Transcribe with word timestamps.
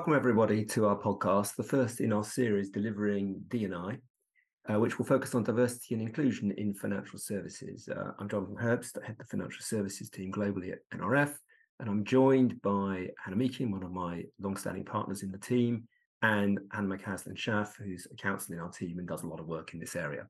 Welcome, 0.00 0.16
everybody, 0.16 0.64
to 0.64 0.86
our 0.86 0.96
podcast, 0.96 1.56
the 1.56 1.62
first 1.62 2.00
in 2.00 2.10
our 2.10 2.24
series 2.24 2.70
delivering 2.70 3.38
D&I, 3.48 3.98
uh, 4.72 4.80
which 4.80 4.98
will 4.98 5.04
focus 5.04 5.34
on 5.34 5.42
diversity 5.42 5.94
and 5.94 6.00
inclusion 6.00 6.52
in 6.52 6.72
financial 6.72 7.18
services. 7.18 7.86
Uh, 7.86 8.12
I'm 8.18 8.26
Jonathan 8.26 8.56
Herbst, 8.56 8.96
I 8.96 9.08
head 9.08 9.16
the 9.18 9.26
financial 9.26 9.60
services 9.60 10.08
team 10.08 10.32
globally 10.32 10.72
at 10.72 10.78
NRF, 10.98 11.34
and 11.80 11.90
I'm 11.90 12.02
joined 12.06 12.62
by 12.62 13.08
Hannah 13.22 13.36
Meakin, 13.36 13.70
one 13.70 13.82
of 13.82 13.92
my 13.92 14.24
long-standing 14.40 14.86
partners 14.86 15.22
in 15.22 15.30
the 15.30 15.36
team, 15.36 15.86
and 16.22 16.58
Hannah 16.72 16.96
McAslan-Schaaf, 16.96 17.76
who's 17.76 18.06
a 18.10 18.16
counsel 18.16 18.54
in 18.54 18.60
our 18.60 18.70
team 18.70 18.98
and 19.00 19.06
does 19.06 19.22
a 19.22 19.28
lot 19.28 19.38
of 19.38 19.48
work 19.48 19.74
in 19.74 19.80
this 19.80 19.96
area. 19.96 20.26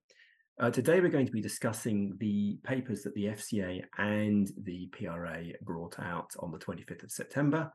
Uh, 0.59 0.73
today, 0.73 1.01
we're 1.01 1.11
going 1.11 1.27
to 1.27 1.33
be 1.33 1.41
discussing 1.41 2.17
the 2.19 2.59
papers 2.65 3.05
that 3.05 3.15
the 3.15 3.27
FCA 3.27 3.85
and 3.99 4.51
the 4.65 4.89
PRA 4.89 5.45
brought 5.63 6.01
out 6.01 6.33
on 6.41 6.51
the 6.51 6.59
25th 6.59 7.05
of 7.05 7.13
September 7.13 7.71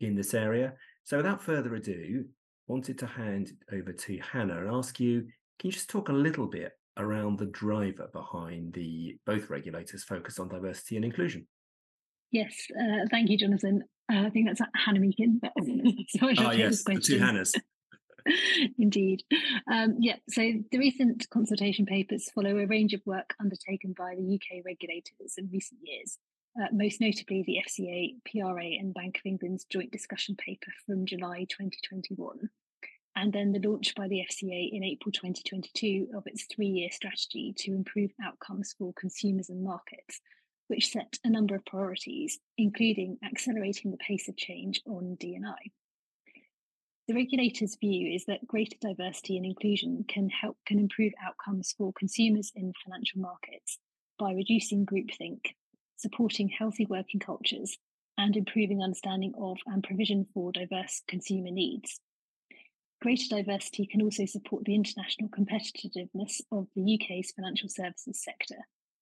in 0.00 0.14
this 0.14 0.34
area. 0.34 0.74
So 1.04 1.18
without 1.18 1.42
further 1.42 1.74
ado, 1.74 2.24
wanted 2.66 2.98
to 2.98 3.06
hand 3.06 3.52
over 3.72 3.92
to 3.92 4.18
Hannah 4.18 4.60
and 4.60 4.74
ask 4.74 5.00
you, 5.00 5.22
can 5.58 5.68
you 5.68 5.72
just 5.72 5.90
talk 5.90 6.08
a 6.08 6.12
little 6.12 6.46
bit 6.46 6.72
around 6.96 7.38
the 7.38 7.46
driver 7.46 8.08
behind 8.12 8.72
the 8.72 9.16
both 9.26 9.50
regulators 9.50 10.04
focus 10.04 10.38
on 10.38 10.48
diversity 10.48 10.96
and 10.96 11.04
inclusion? 11.04 11.46
Yes, 12.30 12.54
uh, 12.78 13.06
thank 13.10 13.28
you, 13.28 13.36
Jonathan. 13.36 13.82
Uh, 14.12 14.26
I 14.26 14.30
think 14.30 14.46
that's 14.46 14.60
Hannah 14.74 15.00
Meakin. 15.00 15.40
so 16.08 16.28
oh, 16.38 16.50
yes, 16.52 16.84
the 16.84 17.00
two 17.00 17.18
Hannahs. 17.18 17.52
Indeed. 18.78 19.22
Um, 19.70 19.96
yeah, 19.98 20.16
so 20.28 20.42
the 20.70 20.78
recent 20.78 21.28
consultation 21.30 21.86
papers 21.86 22.30
follow 22.34 22.58
a 22.58 22.66
range 22.66 22.92
of 22.92 23.00
work 23.04 23.34
undertaken 23.40 23.94
by 23.96 24.14
the 24.16 24.34
UK 24.34 24.64
regulators 24.64 25.34
in 25.38 25.48
recent 25.52 25.80
years 25.82 26.18
uh, 26.58 26.66
most 26.72 27.00
notably 27.00 27.42
the 27.46 27.58
FCA, 27.66 28.14
PRA, 28.24 28.64
and 28.64 28.94
Bank 28.94 29.18
of 29.18 29.26
England's 29.26 29.64
joint 29.64 29.92
discussion 29.92 30.36
paper 30.36 30.70
from 30.86 31.06
July 31.06 31.46
2021, 31.48 32.50
and 33.16 33.32
then 33.32 33.52
the 33.52 33.68
launch 33.68 33.94
by 33.94 34.08
the 34.08 34.24
FCA 34.30 34.70
in 34.72 34.82
April 34.82 35.12
2022 35.12 36.08
of 36.14 36.26
its 36.26 36.44
three 36.44 36.66
year 36.66 36.88
strategy 36.90 37.54
to 37.58 37.72
improve 37.72 38.10
outcomes 38.22 38.74
for 38.78 38.92
consumers 38.94 39.48
and 39.48 39.62
markets, 39.62 40.20
which 40.68 40.90
set 40.90 41.18
a 41.24 41.30
number 41.30 41.54
of 41.54 41.64
priorities, 41.64 42.38
including 42.58 43.18
accelerating 43.24 43.90
the 43.90 43.96
pace 43.98 44.28
of 44.28 44.36
change 44.36 44.80
on 44.86 45.16
D&I. 45.20 45.70
The 47.08 47.14
regulator's 47.14 47.76
view 47.80 48.14
is 48.14 48.24
that 48.26 48.46
greater 48.46 48.76
diversity 48.80 49.36
and 49.36 49.44
inclusion 49.44 50.04
can 50.06 50.28
help 50.30 50.56
can 50.66 50.78
improve 50.78 51.12
outcomes 51.24 51.74
for 51.76 51.92
consumers 51.92 52.52
in 52.54 52.72
financial 52.84 53.20
markets 53.20 53.78
by 54.16 54.32
reducing 54.32 54.86
groupthink 54.86 55.40
supporting 56.00 56.48
healthy 56.48 56.86
working 56.86 57.20
cultures, 57.20 57.78
and 58.18 58.36
improving 58.36 58.82
understanding 58.82 59.32
of 59.40 59.58
and 59.66 59.82
provision 59.82 60.26
for 60.34 60.52
diverse 60.52 61.02
consumer 61.08 61.50
needs. 61.50 62.00
Greater 63.00 63.36
diversity 63.36 63.86
can 63.86 64.02
also 64.02 64.26
support 64.26 64.64
the 64.64 64.74
international 64.74 65.30
competitiveness 65.30 66.42
of 66.52 66.66
the 66.76 66.98
UK's 67.00 67.32
financial 67.32 67.68
services 67.68 68.22
sector 68.22 68.58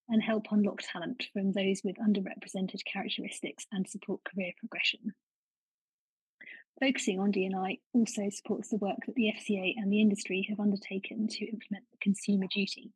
and 0.08 0.22
help 0.22 0.46
unlock 0.52 0.80
talent 0.80 1.26
from 1.32 1.52
those 1.52 1.82
with 1.84 1.96
underrepresented 1.96 2.80
characteristics 2.90 3.66
and 3.72 3.88
support 3.88 4.20
career 4.24 4.52
progression. 4.58 5.12
Focusing 6.80 7.18
on 7.18 7.32
D&I 7.32 7.78
also 7.92 8.28
supports 8.30 8.68
the 8.68 8.76
work 8.76 8.98
that 9.06 9.16
the 9.16 9.32
FCA 9.36 9.74
and 9.76 9.92
the 9.92 10.00
industry 10.00 10.46
have 10.48 10.60
undertaken 10.60 11.26
to 11.26 11.44
implement 11.46 11.84
the 11.90 11.98
consumer 12.00 12.46
duty, 12.54 12.92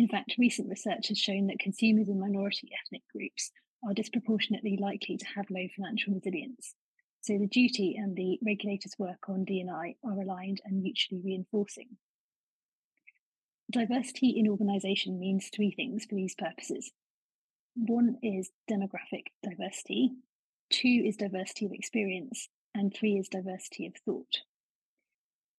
in 0.00 0.08
fact, 0.08 0.36
recent 0.38 0.70
research 0.70 1.08
has 1.08 1.18
shown 1.18 1.48
that 1.48 1.58
consumers 1.58 2.08
in 2.08 2.18
minority 2.18 2.70
ethnic 2.72 3.02
groups 3.14 3.50
are 3.86 3.92
disproportionately 3.92 4.78
likely 4.80 5.18
to 5.18 5.26
have 5.36 5.44
low 5.50 5.66
financial 5.76 6.14
resilience. 6.14 6.74
So 7.20 7.36
the 7.36 7.46
duty 7.46 7.96
and 7.98 8.16
the 8.16 8.38
regulator's 8.42 8.94
work 8.98 9.28
on 9.28 9.44
D&I 9.44 9.96
are 10.02 10.20
aligned 10.22 10.62
and 10.64 10.82
mutually 10.82 11.20
reinforcing. 11.22 11.98
Diversity 13.70 14.30
in 14.38 14.48
organisation 14.48 15.20
means 15.20 15.50
three 15.54 15.70
things 15.70 16.06
for 16.06 16.14
these 16.14 16.34
purposes. 16.34 16.92
One 17.74 18.16
is 18.22 18.50
demographic 18.70 19.26
diversity, 19.42 20.12
two 20.70 21.02
is 21.04 21.18
diversity 21.18 21.66
of 21.66 21.72
experience, 21.72 22.48
and 22.74 22.90
three 22.90 23.18
is 23.18 23.28
diversity 23.28 23.86
of 23.86 23.92
thought. 24.02 24.38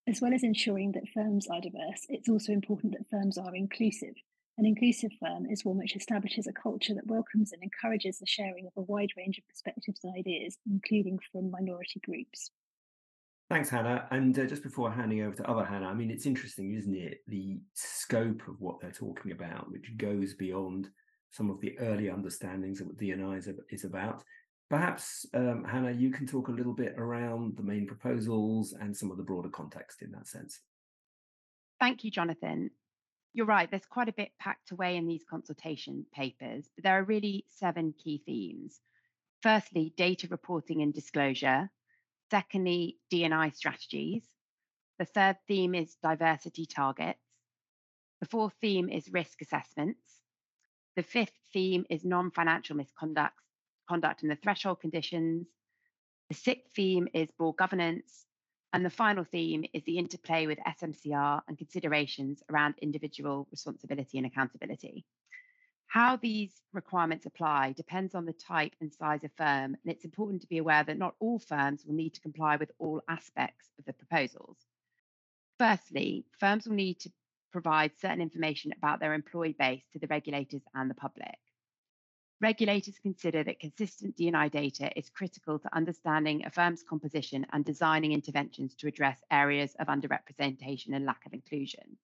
As 0.07 0.19
well 0.19 0.33
as 0.33 0.43
ensuring 0.43 0.93
that 0.93 1.09
firms 1.13 1.47
are 1.47 1.61
diverse, 1.61 2.07
it's 2.09 2.27
also 2.27 2.53
important 2.53 2.93
that 2.93 3.09
firms 3.11 3.37
are 3.37 3.55
inclusive. 3.55 4.15
An 4.57 4.65
inclusive 4.65 5.11
firm 5.19 5.45
is 5.49 5.65
one 5.65 5.77
which 5.77 5.95
establishes 5.95 6.45
a 6.45 6.53
culture 6.53 6.93
that 6.93 7.07
welcomes 7.07 7.51
and 7.51 7.63
encourages 7.63 8.19
the 8.19 8.25
sharing 8.25 8.67
of 8.67 8.73
a 8.77 8.81
wide 8.81 9.11
range 9.17 9.37
of 9.37 9.47
perspectives 9.47 10.01
and 10.03 10.13
ideas, 10.17 10.57
including 10.69 11.19
from 11.31 11.49
minority 11.49 11.99
groups. 12.03 12.51
Thanks, 13.49 13.69
Hannah. 13.69 14.07
And 14.11 14.37
uh, 14.37 14.45
just 14.45 14.63
before 14.63 14.91
handing 14.91 15.23
over 15.23 15.35
to 15.35 15.49
other 15.49 15.65
Hannah, 15.65 15.87
I 15.87 15.93
mean, 15.93 16.11
it's 16.11 16.25
interesting, 16.25 16.73
isn't 16.73 16.95
it? 16.95 17.19
The 17.27 17.59
scope 17.73 18.43
of 18.47 18.55
what 18.59 18.79
they're 18.79 18.91
talking 18.91 19.31
about, 19.31 19.69
which 19.71 19.97
goes 19.97 20.33
beyond 20.33 20.89
some 21.31 21.49
of 21.49 21.59
the 21.59 21.77
early 21.79 22.09
understandings 22.09 22.81
of 22.81 22.87
what 22.87 22.97
D&I 22.97 23.35
is, 23.35 23.49
is 23.69 23.83
about. 23.83 24.23
Perhaps, 24.69 25.25
um, 25.33 25.65
Hannah, 25.65 25.91
you 25.91 26.11
can 26.11 26.25
talk 26.25 26.47
a 26.47 26.53
little 26.53 26.73
bit 26.73 26.93
around 26.97 27.57
the 27.57 27.63
main 27.63 27.85
proposals 27.87 28.73
and 28.79 28.95
some 28.95 29.11
of 29.11 29.17
the 29.17 29.23
broader 29.23 29.49
context 29.49 30.01
in 30.01 30.11
that 30.11 30.27
sense. 30.27 30.61
Thank 31.79 32.05
you, 32.05 32.11
Jonathan. 32.11 32.69
You're 33.33 33.45
right, 33.45 33.69
there's 33.69 33.85
quite 33.85 34.09
a 34.09 34.13
bit 34.13 34.31
packed 34.39 34.71
away 34.71 34.97
in 34.97 35.07
these 35.07 35.23
consultation 35.29 36.05
papers, 36.13 36.69
but 36.75 36.83
there 36.83 36.99
are 36.99 37.03
really 37.03 37.45
seven 37.47 37.93
key 37.93 38.21
themes. 38.25 38.81
Firstly, 39.41 39.93
data 39.95 40.27
reporting 40.29 40.81
and 40.81 40.93
disclosure. 40.93 41.69
Secondly, 42.29 42.97
D&I 43.09 43.49
strategies. 43.51 44.23
The 44.99 45.05
third 45.05 45.37
theme 45.47 45.73
is 45.73 45.97
diversity 46.03 46.65
targets. 46.65 47.19
The 48.19 48.27
fourth 48.27 48.53
theme 48.61 48.89
is 48.89 49.11
risk 49.11 49.41
assessments. 49.41 50.21
The 50.95 51.03
fifth 51.03 51.39
theme 51.53 51.85
is 51.89 52.03
non 52.03 52.31
financial 52.31 52.75
misconduct 52.75 53.35
conduct 53.89 54.21
and 54.21 54.31
the 54.31 54.35
threshold 54.35 54.79
conditions. 54.79 55.47
The 56.29 56.35
sixth 56.35 56.73
theme 56.75 57.07
is 57.13 57.31
board 57.31 57.55
governance. 57.57 58.25
And 58.73 58.85
the 58.85 58.89
final 58.89 59.25
theme 59.25 59.65
is 59.73 59.83
the 59.83 59.97
interplay 59.97 60.47
with 60.47 60.57
SMCR 60.59 61.41
and 61.47 61.57
considerations 61.57 62.41
around 62.49 62.75
individual 62.81 63.47
responsibility 63.51 64.17
and 64.17 64.25
accountability. 64.25 65.05
How 65.87 66.15
these 66.15 66.53
requirements 66.71 67.25
apply 67.25 67.73
depends 67.73 68.15
on 68.15 68.25
the 68.25 68.31
type 68.31 68.73
and 68.79 68.93
size 68.93 69.25
of 69.25 69.31
firm, 69.33 69.75
and 69.83 69.93
it's 69.93 70.05
important 70.05 70.41
to 70.41 70.47
be 70.47 70.57
aware 70.57 70.85
that 70.85 70.97
not 70.97 71.15
all 71.19 71.37
firms 71.37 71.83
will 71.85 71.95
need 71.95 72.13
to 72.13 72.21
comply 72.21 72.55
with 72.55 72.71
all 72.79 73.01
aspects 73.09 73.69
of 73.77 73.83
the 73.83 73.91
proposals. 73.91 74.57
Firstly, 75.59 76.25
firms 76.39 76.65
will 76.65 76.75
need 76.75 77.01
to 77.01 77.11
provide 77.51 77.91
certain 77.99 78.21
information 78.21 78.71
about 78.71 79.01
their 79.01 79.13
employee 79.13 79.55
base 79.59 79.83
to 79.91 79.99
the 79.99 80.07
regulators 80.07 80.61
and 80.73 80.89
the 80.89 80.95
public 80.95 81.37
regulators 82.41 82.97
consider 82.99 83.43
that 83.43 83.59
consistent 83.59 84.17
D&I 84.17 84.47
data 84.49 84.91
is 84.97 85.09
critical 85.09 85.59
to 85.59 85.75
understanding 85.75 86.43
a 86.43 86.49
firm's 86.49 86.83
composition 86.83 87.45
and 87.53 87.63
designing 87.63 88.11
interventions 88.11 88.75
to 88.75 88.87
address 88.87 89.19
areas 89.31 89.75
of 89.79 89.87
underrepresentation 89.87 90.95
and 90.95 91.05
lack 91.05 91.25
of 91.25 91.33
inclusion. 91.33 91.97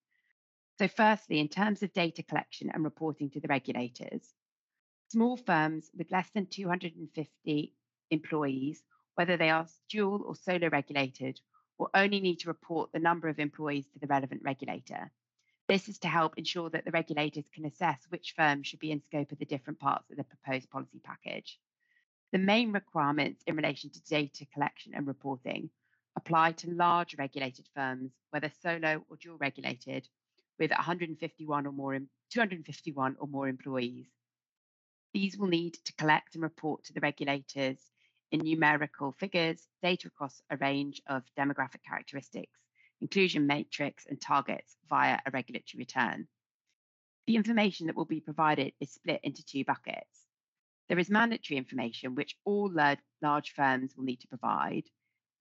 So, 0.78 0.88
firstly, 0.88 1.40
in 1.40 1.47
terms 1.47 1.81
of 1.81 1.92
data 1.92 2.22
collection 2.22 2.70
and 2.72 2.84
reporting 2.84 3.31
to 3.31 3.40
the 3.40 3.47
regulators, 3.47 4.22
small 5.09 5.36
firms 5.36 5.90
with 5.97 6.12
less 6.12 6.30
than 6.36 6.46
250 6.46 7.74
employees, 8.12 8.84
whether 9.16 9.38
they 9.38 9.50
are 9.50 9.68
dual 9.90 10.22
or 10.24 10.36
solo 10.36 10.70
regulated, 10.70 11.40
will 11.80 11.90
only 11.96 12.20
need 12.20 12.40
to 12.40 12.47
report 12.47 12.92
the 12.92 13.00
number 13.00 13.28
of 13.28 13.40
employees 13.40 13.88
to 13.88 14.00
the 14.00 14.08
relevant 14.08 14.42
regulator. 14.44 15.12
This 15.67 15.89
is 15.89 16.00
to 16.00 16.07
help 16.07 16.38
ensure 16.38 16.69
that 16.69 16.85
the 16.85 16.91
regulators 16.91 17.50
can 17.53 17.66
assess 17.66 18.00
which 18.07 18.33
firms 18.38 18.67
should 18.67 18.79
be 18.79 18.91
in 18.91 19.01
scope 19.01 19.33
of 19.33 19.39
the 19.39 19.45
different 19.45 19.79
parts 19.79 20.09
of 20.09 20.16
the 20.16 20.23
proposed 20.23 20.69
policy 20.69 21.01
package. 21.03 21.59
The 22.31 22.37
main 22.37 22.72
requirements 22.72 23.43
in 23.46 23.58
relation 23.58 23.90
to 23.90 24.03
data 24.03 24.46
collection 24.53 24.93
and 24.96 25.05
reporting 25.05 25.69
apply 26.16 26.53
to 26.53 26.72
large 26.72 27.17
regulated 27.17 27.67
firms, 27.75 28.11
whether 28.29 28.49
solo 28.61 29.03
or 29.09 29.17
dual 29.17 29.37
regulated, 29.37 30.08
with 30.58 30.72
151 30.72 31.67
or 31.67 31.72
more 31.72 31.99
251 32.29 33.17
or 33.20 33.28
more 33.28 33.49
employees. 33.49 34.08
These 35.13 35.37
will 35.37 35.47
need 35.47 35.73
to 35.84 35.93
collect 35.93 36.35
and 36.35 36.43
report 36.43 36.85
to 36.85 36.93
the 36.93 37.02
regulators 37.02 37.79
in 38.31 38.40
numerical 38.40 39.11
figures, 39.13 39.67
data 39.81 40.08
across 40.08 40.41
a 40.49 40.58
range 40.58 41.02
of 41.08 41.23
demographic 41.37 41.84
characteristics, 41.87 42.58
inclusion 43.02 43.47
metrics, 43.47 44.05
and 44.08 44.20
targets 44.20 44.76
via 44.90 45.20
a 45.26 45.32
regulatory 45.32 45.79
return. 45.79 46.28
The 47.28 47.35
information 47.35 47.88
that 47.88 47.96
will 47.96 48.05
be 48.05 48.22
provided 48.22 48.73
is 48.79 48.94
split 48.94 49.20
into 49.23 49.46
two 49.46 49.66
buckets. 49.66 50.26
There 50.88 50.99
is 50.99 51.09
mandatory 51.09 51.58
information, 51.58 52.16
which 52.16 52.38
all 52.46 52.72
large 53.22 53.52
firms 53.52 53.94
will 53.96 54.05
need 54.05 54.22
to 54.22 54.28
provide. 54.28 54.84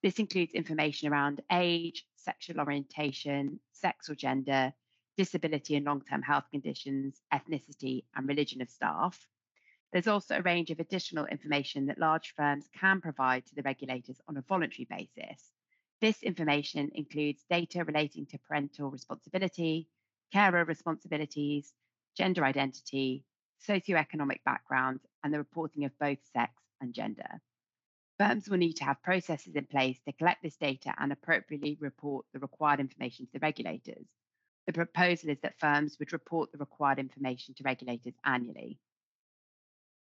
This 0.03 0.19
includes 0.19 0.53
information 0.55 1.09
around 1.09 1.43
age, 1.53 2.05
sexual 2.17 2.61
orientation, 2.61 3.61
sex 3.73 4.11
or 4.11 4.15
gender, 4.17 4.73
disability 5.17 5.77
and 5.77 5.87
long 5.87 6.03
term 6.03 6.23
health 6.23 6.45
conditions, 6.51 7.21
ethnicity, 7.33 8.05
and 8.15 8.29
religion 8.29 8.61
of 8.61 8.69
staff. 8.69 9.27
There's 9.93 10.09
also 10.09 10.37
a 10.37 10.43
range 10.43 10.71
of 10.71 10.81
additional 10.81 11.27
information 11.27 11.87
that 11.87 11.99
large 11.99 12.35
firms 12.37 12.69
can 12.79 13.01
provide 13.01 13.47
to 13.47 13.55
the 13.55 13.63
regulators 13.63 14.21
on 14.29 14.37
a 14.37 14.43
voluntary 14.43 14.87
basis, 14.91 15.53
This 16.01 16.23
information 16.23 16.91
includes 16.95 17.43
data 17.49 17.85
relating 17.85 18.27
to 18.27 18.39
parental 18.39 18.91
responsibility, 18.91 19.89
carer 20.33 20.65
responsibilities, 20.65 21.73
gender 22.17 22.45
identity, 22.45 23.25
socioeconomic 23.67 24.45
background, 24.45 25.01
and 25.25 25.33
the 25.33 25.39
reporting 25.39 25.85
of 25.85 25.99
both 25.99 26.19
sex 26.33 26.53
and 26.81 26.93
gender. 26.93 27.41
Firms 28.19 28.49
will 28.49 28.59
need 28.59 28.75
to 28.75 28.85
have 28.85 29.03
processes 29.03 29.55
in 29.55 29.67
place 29.67 29.99
to 30.07 30.13
collect 30.13 30.43
this 30.43 30.57
data 30.57 30.95
and 30.99 31.13
appropriately 31.13 31.77
report 31.81 32.27
the 32.33 32.41
required 32.41 32.81
information 32.81 33.27
to 33.27 33.33
the 33.33 33.39
regulators. 33.41 34.07
The 34.67 34.73
proposal 34.73 35.31
is 35.31 35.39
that 35.41 35.59
firms 35.59 35.99
would 35.99 36.13
report 36.13 36.51
the 36.53 36.59
required 36.59 36.99
information 36.99 37.55
to 37.55 37.63
regulators 37.63 38.15
annually. 38.25 38.79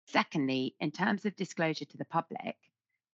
Secondly, 0.07 0.77
in 0.81 0.91
terms 0.91 1.25
of 1.25 1.35
disclosure 1.35 1.87
to 1.87 1.97
the 1.97 2.05
public, 2.05 2.57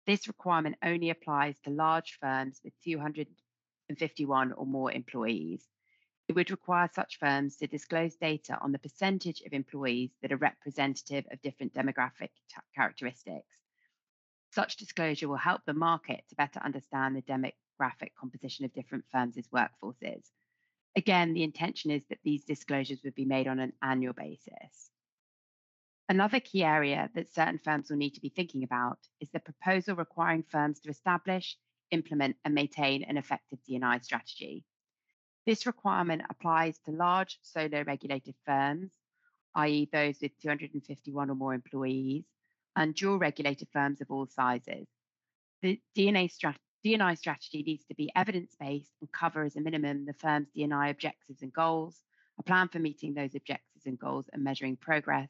this 0.07 0.27
requirement 0.27 0.77
only 0.83 1.09
applies 1.09 1.59
to 1.61 1.69
large 1.69 2.17
firms 2.19 2.59
with 2.63 2.73
251 2.83 4.51
or 4.53 4.65
more 4.65 4.91
employees. 4.91 5.67
It 6.27 6.35
would 6.35 6.51
require 6.51 6.89
such 6.93 7.19
firms 7.19 7.57
to 7.57 7.67
disclose 7.67 8.15
data 8.15 8.57
on 8.61 8.71
the 8.71 8.79
percentage 8.79 9.41
of 9.41 9.53
employees 9.53 10.11
that 10.21 10.31
are 10.31 10.37
representative 10.37 11.25
of 11.31 11.41
different 11.41 11.73
demographic 11.73 12.29
characteristics 12.75 13.61
such 14.51 14.75
disclosure 14.75 15.29
will 15.29 15.37
help 15.37 15.61
the 15.65 15.73
market 15.73 16.23
to 16.29 16.35
better 16.35 16.59
understand 16.63 17.15
the 17.15 17.21
demographic 17.21 18.11
composition 18.19 18.65
of 18.65 18.73
different 18.73 19.05
firms' 19.11 19.47
workforces. 19.53 20.29
Again, 20.95 21.33
the 21.33 21.43
intention 21.43 21.89
is 21.89 22.03
that 22.09 22.19
these 22.23 22.43
disclosures 22.43 22.99
would 23.03 23.15
be 23.15 23.25
made 23.25 23.47
on 23.47 23.59
an 23.59 23.71
annual 23.81 24.13
basis. 24.13 24.90
Another 26.11 26.41
key 26.41 26.61
area 26.61 27.09
that 27.15 27.33
certain 27.33 27.57
firms 27.57 27.89
will 27.89 27.95
need 27.95 28.15
to 28.15 28.19
be 28.19 28.27
thinking 28.27 28.65
about 28.65 28.99
is 29.21 29.29
the 29.29 29.39
proposal 29.39 29.95
requiring 29.95 30.43
firms 30.43 30.81
to 30.81 30.89
establish, 30.89 31.55
implement, 31.91 32.35
and 32.43 32.53
maintain 32.53 33.03
an 33.03 33.15
effective 33.15 33.59
D&I 33.65 33.97
strategy. 33.99 34.65
This 35.45 35.65
requirement 35.65 36.23
applies 36.29 36.77
to 36.79 36.91
large 36.91 37.39
solo 37.43 37.85
regulated 37.85 38.35
firms, 38.45 38.91
i.e., 39.55 39.87
those 39.93 40.17
with 40.21 40.37
251 40.41 41.29
or 41.29 41.33
more 41.33 41.53
employees, 41.53 42.25
and 42.75 42.93
dual 42.93 43.17
regulated 43.17 43.69
firms 43.71 44.01
of 44.01 44.11
all 44.11 44.27
sizes. 44.27 44.87
The 45.61 45.79
D&I, 45.95 46.27
strat- 46.27 46.57
D&I 46.83 47.13
strategy 47.13 47.63
needs 47.63 47.85
to 47.85 47.95
be 47.95 48.11
evidence 48.17 48.53
based 48.59 48.91
and 48.99 49.09
cover 49.13 49.45
as 49.45 49.55
a 49.55 49.61
minimum 49.61 50.05
the 50.05 50.13
firm's 50.13 50.49
D&I 50.53 50.89
objectives 50.89 51.41
and 51.41 51.53
goals, 51.53 52.03
a 52.37 52.43
plan 52.43 52.67
for 52.67 52.79
meeting 52.79 53.13
those 53.13 53.33
objectives 53.33 53.85
and 53.85 53.97
goals 53.97 54.25
and 54.33 54.43
measuring 54.43 54.75
progress, 54.75 55.29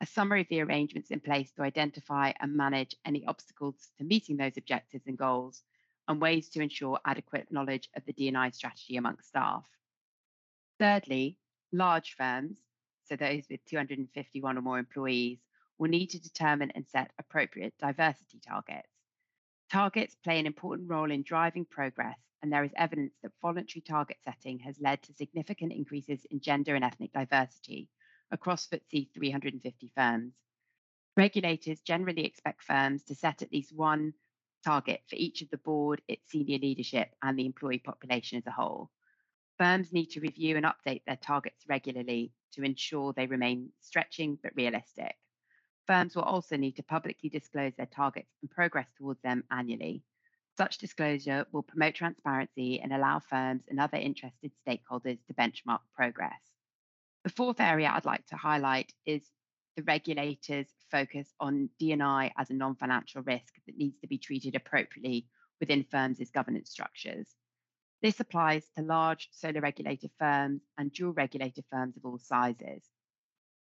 a 0.00 0.06
summary 0.06 0.42
of 0.42 0.48
the 0.48 0.60
arrangements 0.60 1.10
in 1.10 1.20
place 1.20 1.50
to 1.52 1.62
identify 1.62 2.32
and 2.40 2.54
manage 2.54 2.94
any 3.04 3.24
obstacles 3.26 3.90
to 3.96 4.04
meeting 4.04 4.36
those 4.36 4.56
objectives 4.56 5.06
and 5.06 5.16
goals, 5.16 5.62
and 6.08 6.20
ways 6.20 6.48
to 6.50 6.60
ensure 6.60 7.00
adequate 7.04 7.50
knowledge 7.50 7.88
of 7.96 8.04
the 8.04 8.12
D&I 8.12 8.50
strategy 8.50 8.96
amongst 8.96 9.28
staff. 9.28 9.66
Thirdly, 10.78 11.38
large 11.72 12.14
firms, 12.14 12.58
so 13.04 13.16
those 13.16 13.44
with 13.50 13.64
251 13.64 14.58
or 14.58 14.60
more 14.60 14.78
employees, 14.78 15.38
will 15.78 15.88
need 15.88 16.10
to 16.10 16.20
determine 16.20 16.70
and 16.74 16.86
set 16.86 17.10
appropriate 17.18 17.74
diversity 17.78 18.40
targets. 18.46 18.88
Targets 19.70 20.14
play 20.22 20.38
an 20.38 20.46
important 20.46 20.88
role 20.88 21.10
in 21.10 21.22
driving 21.22 21.64
progress, 21.64 22.18
and 22.42 22.52
there 22.52 22.64
is 22.64 22.70
evidence 22.76 23.14
that 23.22 23.32
voluntary 23.42 23.80
target 23.80 24.18
setting 24.24 24.58
has 24.60 24.80
led 24.80 25.02
to 25.02 25.14
significant 25.14 25.72
increases 25.72 26.24
in 26.30 26.40
gender 26.40 26.74
and 26.74 26.84
ethnic 26.84 27.12
diversity 27.12 27.88
across 28.30 28.66
FTSE 28.68 29.08
350 29.14 29.92
firms. 29.94 30.34
Regulators 31.16 31.80
generally 31.80 32.24
expect 32.24 32.62
firms 32.62 33.02
to 33.04 33.14
set 33.14 33.42
at 33.42 33.52
least 33.52 33.74
one 33.74 34.14
target 34.64 35.02
for 35.08 35.16
each 35.16 35.42
of 35.42 35.50
the 35.50 35.58
board, 35.58 36.02
its 36.08 36.30
senior 36.30 36.58
leadership, 36.58 37.14
and 37.22 37.38
the 37.38 37.46
employee 37.46 37.78
population 37.78 38.38
as 38.38 38.46
a 38.46 38.50
whole. 38.50 38.90
Firms 39.58 39.92
need 39.92 40.06
to 40.10 40.20
review 40.20 40.56
and 40.56 40.66
update 40.66 41.02
their 41.06 41.16
targets 41.16 41.64
regularly 41.68 42.32
to 42.52 42.62
ensure 42.62 43.12
they 43.12 43.26
remain 43.26 43.70
stretching 43.80 44.38
but 44.42 44.54
realistic. 44.56 45.14
Firms 45.86 46.16
will 46.16 46.24
also 46.24 46.56
need 46.56 46.76
to 46.76 46.82
publicly 46.82 47.28
disclose 47.30 47.72
their 47.76 47.86
targets 47.86 48.36
and 48.42 48.50
progress 48.50 48.90
towards 48.98 49.20
them 49.22 49.44
annually. 49.50 50.02
Such 50.58 50.78
disclosure 50.78 51.46
will 51.52 51.62
promote 51.62 51.94
transparency 51.94 52.80
and 52.80 52.92
allow 52.92 53.20
firms 53.20 53.62
and 53.68 53.78
other 53.78 53.98
interested 53.98 54.52
stakeholders 54.66 55.24
to 55.26 55.34
benchmark 55.34 55.80
progress. 55.94 56.55
The 57.26 57.32
fourth 57.32 57.58
area 57.58 57.90
I'd 57.92 58.04
like 58.04 58.24
to 58.26 58.36
highlight 58.36 58.92
is 59.04 59.28
the 59.76 59.82
regulators' 59.82 60.72
focus 60.92 61.34
on 61.40 61.68
D&I 61.76 62.32
as 62.38 62.50
a 62.50 62.54
non-financial 62.54 63.22
risk 63.22 63.52
that 63.66 63.76
needs 63.76 63.98
to 63.98 64.06
be 64.06 64.16
treated 64.16 64.54
appropriately 64.54 65.26
within 65.58 65.82
firms' 65.90 66.30
governance 66.30 66.70
structures. 66.70 67.34
This 68.00 68.20
applies 68.20 68.68
to 68.76 68.84
large 68.84 69.28
solo 69.32 69.58
regulated 69.58 70.12
firms 70.20 70.62
and 70.78 70.92
dual 70.92 71.14
regulated 71.14 71.64
firms 71.68 71.96
of 71.96 72.04
all 72.04 72.18
sizes 72.18 72.84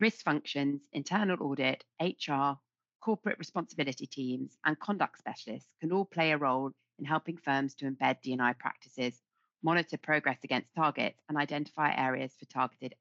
risk 0.02 0.26
functions, 0.26 0.82
internal 0.92 1.42
audit, 1.42 1.86
HR, 2.02 2.56
corporate 3.00 3.40
responsibility 3.40 4.06
teams, 4.06 4.58
and 4.66 4.78
conduct 4.82 5.18
specialists 5.18 5.70
can 5.80 5.94
all 5.94 6.04
play 6.04 6.34
a 6.34 6.38
role 6.38 6.74
in 7.00 7.06
helping 7.06 7.38
firms 7.38 7.74
to 7.76 7.90
embed 7.90 8.22
D&I 8.22 8.52
practices, 8.60 9.22
monitor 9.64 9.98
progress 9.98 10.38
against 10.44 10.74
targets, 10.76 11.22
and 11.28 11.38
identify 11.38 11.94
areas 11.96 12.34
for 12.40 12.46
targeted 12.46 12.96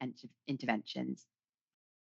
interventions. 0.48 1.26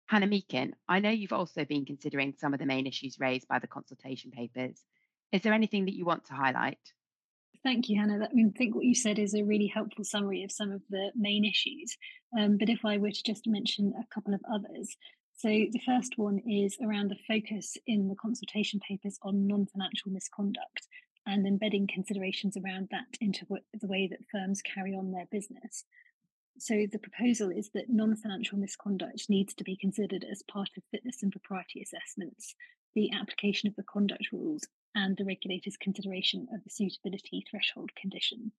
Hannah 0.07 0.27
Meakin, 0.27 0.73
I 0.87 0.99
know 0.99 1.11
you've 1.11 1.33
also 1.33 1.65
been 1.65 1.85
considering 1.85 2.33
some 2.37 2.53
of 2.53 2.59
the 2.59 2.65
main 2.65 2.87
issues 2.87 3.19
raised 3.19 3.47
by 3.47 3.59
the 3.59 3.67
consultation 3.67 4.31
papers. 4.31 4.83
Is 5.31 5.43
there 5.43 5.53
anything 5.53 5.85
that 5.85 5.95
you 5.95 6.03
want 6.03 6.25
to 6.25 6.33
highlight? 6.33 6.79
Thank 7.63 7.89
you, 7.89 7.99
Hannah. 7.99 8.27
I 8.29 8.33
mean, 8.33 8.51
I 8.55 8.57
think 8.57 8.73
what 8.73 8.85
you 8.85 8.95
said 8.95 9.19
is 9.19 9.35
a 9.35 9.43
really 9.43 9.67
helpful 9.67 10.03
summary 10.03 10.43
of 10.43 10.51
some 10.51 10.71
of 10.71 10.81
the 10.89 11.11
main 11.15 11.45
issues. 11.45 11.95
Um, 12.37 12.57
but 12.57 12.69
if 12.69 12.85
I 12.85 12.97
were 12.97 13.11
to 13.11 13.23
just 13.23 13.45
mention 13.45 13.93
a 13.99 14.13
couple 14.13 14.33
of 14.33 14.41
others, 14.51 14.95
so 15.35 15.47
the 15.47 15.81
first 15.85 16.17
one 16.17 16.39
is 16.39 16.77
around 16.83 17.11
the 17.11 17.17
focus 17.27 17.77
in 17.85 18.07
the 18.07 18.15
consultation 18.15 18.79
papers 18.79 19.19
on 19.21 19.47
non-financial 19.47 20.11
misconduct 20.11 20.87
and 21.29 21.45
embedding 21.45 21.87
considerations 21.87 22.57
around 22.57 22.87
that 22.89 23.05
into 23.21 23.45
the 23.79 23.87
way 23.87 24.07
that 24.07 24.25
firms 24.31 24.63
carry 24.63 24.95
on 24.95 25.11
their 25.11 25.27
business. 25.31 25.83
So 26.57 26.87
the 26.91 26.97
proposal 26.97 27.51
is 27.51 27.69
that 27.75 27.89
non-financial 27.89 28.57
misconduct 28.57 29.29
needs 29.29 29.53
to 29.53 29.63
be 29.63 29.77
considered 29.77 30.25
as 30.29 30.41
part 30.51 30.69
of 30.75 30.83
fitness 30.91 31.21
and 31.21 31.31
propriety 31.31 31.81
assessments, 31.81 32.55
the 32.95 33.11
application 33.13 33.69
of 33.69 33.75
the 33.75 33.83
conduct 33.83 34.31
rules, 34.33 34.67
and 34.95 35.15
the 35.15 35.23
regulator's 35.23 35.77
consideration 35.77 36.47
of 36.51 36.63
the 36.63 36.71
suitability 36.71 37.45
threshold 37.49 37.91
condition. 37.95 38.51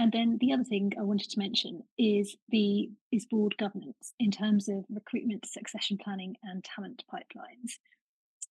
And 0.00 0.10
then 0.10 0.38
the 0.40 0.52
other 0.52 0.64
thing 0.64 0.92
I 0.98 1.02
wanted 1.02 1.30
to 1.30 1.38
mention 1.38 1.84
is 1.96 2.36
the 2.48 2.90
is 3.12 3.26
board 3.26 3.54
governance 3.56 4.14
in 4.18 4.32
terms 4.32 4.68
of 4.68 4.84
recruitment, 4.90 5.46
succession 5.46 5.96
planning, 6.02 6.34
and 6.42 6.64
talent 6.64 7.04
pipelines. 7.12 7.78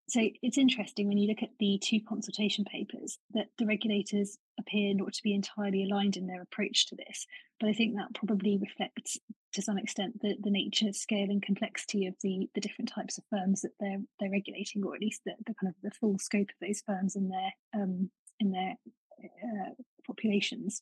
So 0.10 0.22
it's 0.42 0.58
interesting 0.58 1.08
when 1.08 1.20
you 1.20 1.28
look 1.28 1.44
at 1.44 1.58
the 1.60 1.80
two 1.84 2.00
consultation 2.08 2.66
papers 2.66 3.20
that 3.34 3.48
the 3.60 3.68
regulators 3.68 4.40
appear 4.60 4.96
not 4.96 5.14
to 5.14 5.24
be 5.24 5.36
entirely 5.36 5.84
aligned 5.84 6.18
in 6.18 6.26
their 6.26 6.42
approach 6.42 6.88
to 6.88 6.96
this. 6.96 7.28
But 7.60 7.70
I 7.70 7.74
think 7.74 7.96
that 7.96 8.16
probably 8.16 8.58
reflects 8.58 9.20
to 9.54 9.62
some 9.62 9.78
extent 9.78 10.20
the, 10.22 10.36
the 10.42 10.50
nature, 10.50 10.94
scale, 10.94 11.30
and 11.30 11.44
complexity 11.44 12.08
of 12.08 12.16
the, 12.24 12.50
the 12.56 12.62
different 12.62 12.90
types 12.90 13.20
of 13.20 13.24
firms 13.30 13.62
that 13.62 13.74
they're 13.80 14.02
they're 14.20 14.32
regulating, 14.32 14.84
or 14.84 14.96
at 14.96 15.02
least 15.02 15.22
the, 15.26 15.34
the 15.46 15.54
kind 15.54 15.70
of 15.70 15.76
the 15.84 15.92
full 15.92 16.18
scope 16.18 16.50
of 16.50 16.68
those 16.68 16.82
firms 16.86 17.16
in 17.16 17.30
their 17.30 17.54
um, 17.76 18.10
in 18.40 18.52
their 18.52 18.76
uh, 19.24 19.72
populations. 20.08 20.82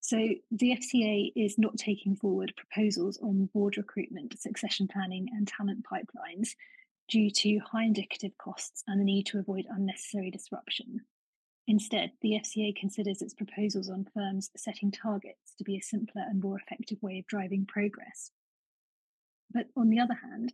So 0.00 0.18
the 0.50 0.76
FCA 0.76 1.32
is 1.34 1.56
not 1.56 1.78
taking 1.78 2.14
forward 2.14 2.52
proposals 2.56 3.18
on 3.22 3.48
board 3.54 3.78
recruitment, 3.78 4.38
succession 4.38 4.86
planning, 4.86 5.28
and 5.32 5.48
talent 5.48 5.86
pipelines 5.90 6.50
due 7.08 7.30
to 7.30 7.58
high 7.58 7.84
indicative 7.84 8.32
costs 8.38 8.82
and 8.86 9.00
the 9.00 9.04
need 9.04 9.26
to 9.26 9.38
avoid 9.38 9.66
unnecessary 9.68 10.30
disruption. 10.30 11.00
Instead, 11.66 12.12
the 12.20 12.32
FCA 12.32 12.76
considers 12.76 13.22
its 13.22 13.34
proposals 13.34 13.88
on 13.88 14.06
firms 14.14 14.50
setting 14.56 14.90
targets 14.90 15.54
to 15.56 15.64
be 15.64 15.76
a 15.76 15.82
simpler 15.82 16.22
and 16.28 16.42
more 16.42 16.58
effective 16.58 16.98
way 17.00 17.18
of 17.18 17.26
driving 17.26 17.64
progress. 17.66 18.30
But 19.50 19.66
on 19.76 19.88
the 19.88 20.00
other 20.00 20.14
hand, 20.14 20.52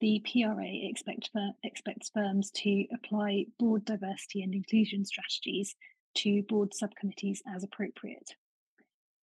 the 0.00 0.22
PRA 0.24 0.66
expect, 0.66 1.30
expects 1.62 2.10
firms 2.10 2.50
to 2.52 2.86
apply 2.92 3.46
board 3.58 3.84
diversity 3.84 4.42
and 4.42 4.54
inclusion 4.54 5.04
strategies 5.04 5.74
to 6.16 6.42
board 6.42 6.74
subcommittees 6.74 7.42
as 7.46 7.64
appropriate. 7.64 8.34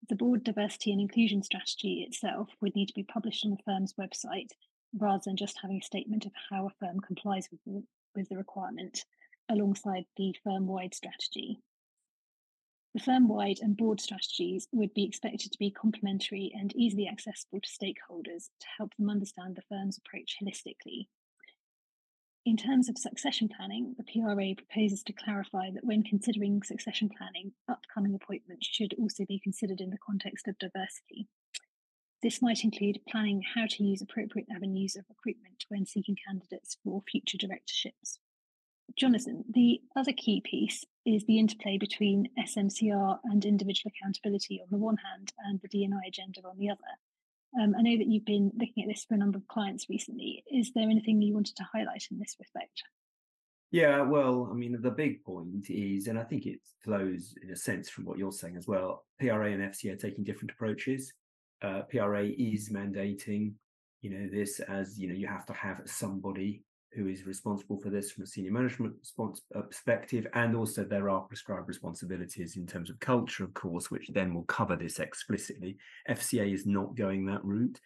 The 0.08 0.16
board 0.16 0.44
diversity 0.44 0.92
and 0.92 1.00
inclusion 1.00 1.42
strategy 1.42 2.04
itself 2.06 2.50
would 2.60 2.76
need 2.76 2.86
to 2.86 2.94
be 2.94 3.02
published 3.02 3.44
on 3.44 3.50
the 3.50 3.62
firm's 3.64 3.94
website 3.94 4.50
rather 4.96 5.22
than 5.24 5.36
just 5.36 5.58
having 5.60 5.78
a 5.78 5.82
statement 5.82 6.26
of 6.26 6.32
how 6.50 6.66
a 6.66 6.70
firm 6.80 7.00
complies 7.00 7.48
with 7.50 7.84
with 8.14 8.28
the 8.28 8.36
requirement 8.36 9.04
alongside 9.48 10.04
the 10.16 10.34
firm 10.42 10.66
wide 10.66 10.94
strategy. 10.94 11.60
The 12.94 13.02
firm 13.02 13.28
wide 13.28 13.58
and 13.60 13.76
board 13.76 14.00
strategies 14.00 14.68
would 14.72 14.94
be 14.94 15.04
expected 15.04 15.52
to 15.52 15.58
be 15.58 15.70
complementary 15.70 16.50
and 16.54 16.74
easily 16.74 17.06
accessible 17.08 17.60
to 17.60 17.68
stakeholders 17.68 18.48
to 18.60 18.66
help 18.78 18.96
them 18.96 19.10
understand 19.10 19.54
the 19.54 19.62
firm's 19.68 19.98
approach 19.98 20.36
holistically. 20.42 21.08
in 22.46 22.56
terms 22.56 22.88
of 22.88 22.96
succession 22.96 23.48
planning, 23.48 23.94
the 23.98 24.04
PRA 24.04 24.54
proposes 24.54 25.02
to 25.02 25.12
clarify 25.12 25.68
that 25.72 25.84
when 25.84 26.04
considering 26.04 26.62
succession 26.62 27.10
planning, 27.18 27.52
upcoming 27.68 28.14
appointments 28.14 28.66
should 28.68 28.94
also 28.98 29.24
be 29.26 29.40
considered 29.40 29.80
in 29.80 29.90
the 29.90 29.98
context 29.98 30.46
of 30.46 30.56
diversity. 30.58 31.26
This 32.26 32.42
might 32.42 32.64
include 32.64 32.98
planning 33.08 33.40
how 33.54 33.66
to 33.70 33.84
use 33.84 34.02
appropriate 34.02 34.48
avenues 34.52 34.96
of 34.96 35.04
recruitment 35.08 35.64
when 35.68 35.86
seeking 35.86 36.16
candidates 36.26 36.76
for 36.82 37.00
future 37.08 37.38
directorships. 37.38 38.18
Jonathan, 38.96 39.44
the 39.48 39.80
other 39.94 40.12
key 40.12 40.40
piece 40.40 40.84
is 41.04 41.24
the 41.26 41.38
interplay 41.38 41.78
between 41.78 42.30
SMCR 42.36 43.20
and 43.26 43.44
individual 43.44 43.92
accountability 43.94 44.60
on 44.60 44.66
the 44.72 44.76
one 44.76 44.96
hand 44.96 45.32
and 45.46 45.60
the 45.60 45.68
D&I 45.68 46.08
agenda 46.08 46.40
on 46.44 46.58
the 46.58 46.68
other. 46.68 46.80
Um, 47.62 47.76
I 47.78 47.82
know 47.82 47.96
that 47.96 48.08
you've 48.08 48.24
been 48.24 48.50
looking 48.58 48.82
at 48.82 48.88
this 48.88 49.04
for 49.04 49.14
a 49.14 49.18
number 49.18 49.38
of 49.38 49.46
clients 49.46 49.88
recently. 49.88 50.42
Is 50.50 50.72
there 50.72 50.90
anything 50.90 51.22
you 51.22 51.32
wanted 51.32 51.54
to 51.54 51.68
highlight 51.72 52.08
in 52.10 52.18
this 52.18 52.34
respect? 52.40 52.82
Yeah, 53.70 54.00
well, 54.00 54.48
I 54.50 54.54
mean, 54.54 54.76
the 54.82 54.90
big 54.90 55.22
point 55.22 55.70
is, 55.70 56.08
and 56.08 56.18
I 56.18 56.24
think 56.24 56.46
it 56.46 56.58
flows 56.82 57.36
in 57.40 57.52
a 57.52 57.56
sense 57.56 57.88
from 57.88 58.04
what 58.04 58.18
you're 58.18 58.32
saying 58.32 58.56
as 58.56 58.66
well, 58.66 59.04
PRA 59.20 59.52
and 59.52 59.62
FCA 59.62 59.92
are 59.92 59.96
taking 59.96 60.24
different 60.24 60.50
approaches. 60.50 61.12
Uh, 61.62 61.82
PRA 61.82 62.24
is 62.24 62.70
mandating, 62.70 63.52
you 64.02 64.10
know, 64.10 64.28
this 64.30 64.60
as, 64.60 64.98
you 64.98 65.08
know, 65.08 65.14
you 65.14 65.26
have 65.26 65.46
to 65.46 65.52
have 65.52 65.80
somebody 65.86 66.62
who 66.92 67.08
is 67.08 67.26
responsible 67.26 67.78
for 67.78 67.90
this 67.90 68.10
from 68.10 68.24
a 68.24 68.26
senior 68.26 68.52
management 68.52 68.94
response, 68.98 69.42
uh, 69.54 69.60
perspective. 69.60 70.26
And 70.34 70.56
also, 70.56 70.84
there 70.84 71.10
are 71.10 71.20
prescribed 71.20 71.68
responsibilities 71.68 72.56
in 72.56 72.66
terms 72.66 72.88
of 72.88 72.98
culture, 73.00 73.44
of 73.44 73.52
course, 73.54 73.90
which 73.90 74.08
then 74.08 74.34
will 74.34 74.44
cover 74.44 74.76
this 74.76 74.98
explicitly. 74.98 75.76
FCA 76.08 76.52
is 76.52 76.66
not 76.66 76.96
going 76.96 77.26
that 77.26 77.44
route. 77.44 77.78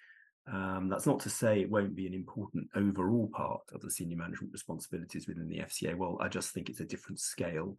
Um, 0.51 0.89
that's 0.89 1.07
not 1.07 1.21
to 1.21 1.31
say 1.31 1.61
it 1.61 1.71
won't 1.71 1.95
be 1.95 2.07
an 2.07 2.15
important 2.15 2.69
overall 2.75 3.31
part 3.33 3.61
of 3.73 3.83
the 3.83 3.91
senior 3.91 4.17
management 4.17 4.53
responsibilities 4.53 5.27
within 5.29 5.49
the 5.49 5.59
FCA. 5.59 5.97
Well, 5.97 6.19
I 6.21 6.29
just 6.29 6.53
think 6.53 6.69
it's 6.69 6.81
a 6.81 6.85
different 6.85 7.21
scale. 7.21 7.77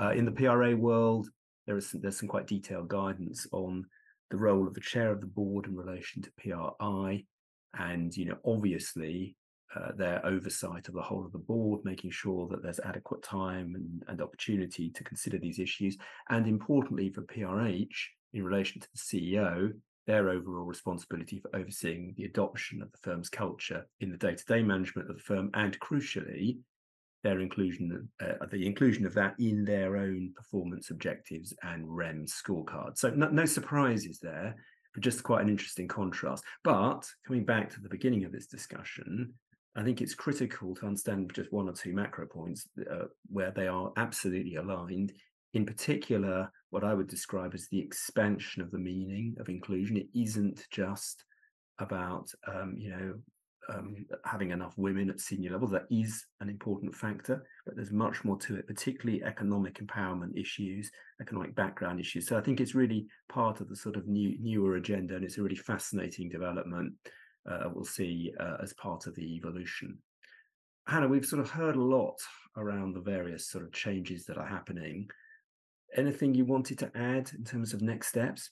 Uh, 0.00 0.10
in 0.10 0.24
the 0.24 0.32
PRA 0.32 0.76
world, 0.76 1.28
there 1.66 1.76
is 1.76 1.90
some, 1.90 2.00
there's 2.00 2.18
some 2.18 2.28
quite 2.28 2.46
detailed 2.46 2.88
guidance 2.88 3.46
on 3.52 3.84
the 4.30 4.36
role 4.36 4.66
of 4.66 4.74
the 4.74 4.80
chair 4.80 5.10
of 5.10 5.20
the 5.20 5.26
board 5.26 5.66
in 5.66 5.76
relation 5.76 6.22
to 6.22 6.32
PRI, 6.38 7.24
and 7.78 8.16
you 8.16 8.26
know, 8.26 8.38
obviously, 8.44 9.36
uh, 9.74 9.92
their 9.96 10.24
oversight 10.24 10.88
of 10.88 10.94
the 10.94 11.02
whole 11.02 11.24
of 11.24 11.32
the 11.32 11.38
board, 11.38 11.84
making 11.84 12.10
sure 12.10 12.48
that 12.48 12.62
there's 12.62 12.80
adequate 12.80 13.22
time 13.22 13.74
and, 13.74 14.02
and 14.08 14.22
opportunity 14.22 14.90
to 14.90 15.04
consider 15.04 15.38
these 15.38 15.58
issues. 15.58 15.96
And 16.30 16.46
importantly, 16.46 17.10
for 17.10 17.22
PRH, 17.22 17.94
in 18.32 18.44
relation 18.44 18.80
to 18.80 18.88
the 18.92 18.98
CEO, 18.98 19.72
their 20.06 20.30
overall 20.30 20.64
responsibility 20.64 21.38
for 21.38 21.54
overseeing 21.54 22.14
the 22.16 22.24
adoption 22.24 22.80
of 22.80 22.90
the 22.92 22.98
firm's 22.98 23.28
culture 23.28 23.86
in 24.00 24.10
the 24.10 24.16
day-to-day 24.16 24.62
management 24.62 25.10
of 25.10 25.16
the 25.16 25.22
firm, 25.22 25.50
and 25.52 25.78
crucially, 25.80 26.58
their 27.24 27.40
inclusion, 27.40 28.08
uh, 28.20 28.46
the 28.50 28.66
inclusion 28.66 29.06
of 29.06 29.14
that 29.14 29.34
in 29.38 29.64
their 29.64 29.96
own 29.96 30.32
performance 30.36 30.90
objectives 30.90 31.54
and 31.62 31.84
REM 31.88 32.26
scorecard. 32.26 32.96
So 32.96 33.10
no, 33.10 33.28
no 33.28 33.44
surprises 33.44 34.18
there, 34.20 34.54
but 34.94 35.02
just 35.02 35.22
quite 35.22 35.42
an 35.42 35.48
interesting 35.48 35.88
contrast. 35.88 36.44
But 36.64 37.08
coming 37.26 37.44
back 37.44 37.70
to 37.70 37.80
the 37.80 37.88
beginning 37.88 38.24
of 38.24 38.32
this 38.32 38.46
discussion, 38.46 39.34
I 39.76 39.82
think 39.82 40.00
it's 40.00 40.14
critical 40.14 40.74
to 40.76 40.86
understand 40.86 41.32
just 41.34 41.52
one 41.52 41.68
or 41.68 41.72
two 41.72 41.92
macro 41.92 42.26
points 42.26 42.68
uh, 42.90 43.06
where 43.28 43.50
they 43.50 43.68
are 43.68 43.92
absolutely 43.96 44.56
aligned. 44.56 45.12
In 45.54 45.64
particular, 45.64 46.50
what 46.70 46.84
I 46.84 46.94
would 46.94 47.08
describe 47.08 47.54
as 47.54 47.68
the 47.68 47.80
expansion 47.80 48.62
of 48.62 48.70
the 48.70 48.78
meaning 48.78 49.36
of 49.40 49.48
inclusion. 49.48 49.96
It 49.96 50.08
isn't 50.14 50.66
just 50.70 51.24
about 51.78 52.30
um, 52.52 52.74
you 52.76 52.90
know 52.90 53.14
um, 53.68 54.06
having 54.24 54.50
enough 54.50 54.74
women 54.76 55.10
at 55.10 55.20
senior 55.20 55.52
levels. 55.52 55.70
That 55.70 55.86
is 55.90 56.24
an 56.40 56.48
important 56.48 56.94
factor, 56.94 57.44
but 57.66 57.76
there's 57.76 57.92
much 57.92 58.24
more 58.24 58.38
to 58.38 58.56
it, 58.56 58.66
particularly 58.66 59.22
economic 59.22 59.80
empowerment 59.84 60.38
issues, 60.38 60.90
economic 61.20 61.54
background 61.54 62.00
issues. 62.00 62.26
So 62.26 62.38
I 62.38 62.40
think 62.40 62.60
it's 62.60 62.74
really 62.74 63.06
part 63.28 63.60
of 63.60 63.68
the 63.68 63.76
sort 63.76 63.96
of 63.96 64.06
new 64.06 64.36
newer 64.40 64.76
agenda, 64.76 65.16
and 65.16 65.24
it's 65.24 65.38
a 65.38 65.42
really 65.42 65.56
fascinating 65.56 66.28
development 66.28 66.94
uh, 67.48 67.68
we'll 67.72 67.84
see 67.84 68.32
uh, 68.40 68.56
as 68.62 68.72
part 68.74 69.06
of 69.06 69.14
the 69.14 69.36
evolution. 69.36 69.98
Hannah, 70.86 71.08
we've 71.08 71.26
sort 71.26 71.40
of 71.40 71.50
heard 71.50 71.76
a 71.76 71.82
lot 71.82 72.16
around 72.56 72.94
the 72.94 73.00
various 73.00 73.48
sort 73.48 73.64
of 73.64 73.72
changes 73.72 74.24
that 74.26 74.38
are 74.38 74.46
happening. 74.46 75.08
Anything 75.96 76.34
you 76.34 76.44
wanted 76.44 76.78
to 76.78 76.90
add 76.94 77.30
in 77.36 77.44
terms 77.44 77.72
of 77.74 77.82
next 77.82 78.08
steps? 78.08 78.50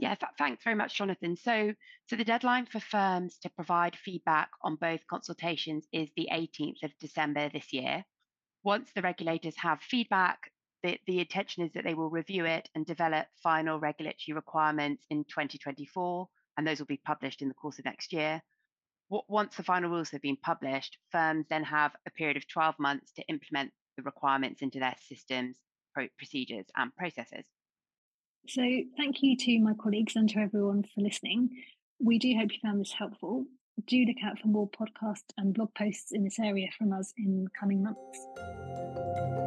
Yeah, 0.00 0.14
th- 0.14 0.32
thanks 0.38 0.64
very 0.64 0.76
much, 0.76 0.96
Jonathan. 0.96 1.36
So, 1.36 1.74
so 2.06 2.16
the 2.16 2.24
deadline 2.24 2.64
for 2.64 2.80
firms 2.80 3.36
to 3.40 3.50
provide 3.50 3.94
feedback 3.94 4.48
on 4.62 4.76
both 4.76 5.06
consultations 5.06 5.86
is 5.92 6.08
the 6.16 6.30
18th 6.32 6.82
of 6.82 6.98
December 6.98 7.50
this 7.50 7.70
year. 7.70 8.02
Once 8.64 8.90
the 8.94 9.02
regulators 9.02 9.56
have 9.58 9.82
feedback, 9.82 10.38
the, 10.82 10.98
the 11.06 11.20
intention 11.20 11.64
is 11.64 11.72
that 11.74 11.84
they 11.84 11.92
will 11.92 12.08
review 12.08 12.46
it 12.46 12.70
and 12.74 12.86
develop 12.86 13.26
final 13.42 13.78
regulatory 13.78 14.34
requirements 14.34 15.04
in 15.10 15.24
2024 15.24 16.26
and 16.56 16.66
those 16.66 16.78
will 16.78 16.86
be 16.86 17.02
published 17.04 17.42
in 17.42 17.48
the 17.48 17.54
course 17.54 17.78
of 17.78 17.84
next 17.84 18.10
year. 18.10 18.40
Once 19.10 19.56
the 19.56 19.62
final 19.62 19.90
rules 19.90 20.08
have 20.08 20.22
been 20.22 20.38
published, 20.38 20.96
firms 21.12 21.44
then 21.50 21.64
have 21.64 21.94
a 22.06 22.10
period 22.12 22.38
of 22.38 22.48
12 22.48 22.74
months 22.78 23.12
to 23.12 23.22
implement 23.28 23.70
the 23.98 24.02
requirements 24.02 24.62
into 24.62 24.78
their 24.78 24.94
systems, 24.98 25.56
procedures, 26.16 26.64
and 26.74 26.96
processes. 26.96 27.44
So, 28.48 28.62
thank 28.96 29.22
you 29.22 29.36
to 29.36 29.58
my 29.60 29.74
colleagues 29.74 30.16
and 30.16 30.28
to 30.30 30.40
everyone 30.40 30.82
for 30.82 31.00
listening. 31.00 31.50
We 32.00 32.18
do 32.18 32.34
hope 32.36 32.52
you 32.52 32.58
found 32.62 32.80
this 32.80 32.92
helpful. 32.92 33.44
Do 33.86 34.04
look 34.04 34.16
out 34.24 34.38
for 34.38 34.48
more 34.48 34.68
podcasts 34.68 35.32
and 35.38 35.54
blog 35.54 35.74
posts 35.74 36.12
in 36.12 36.24
this 36.24 36.38
area 36.38 36.68
from 36.76 36.92
us 36.92 37.12
in 37.16 37.46
coming 37.58 37.82
months. 37.82 39.39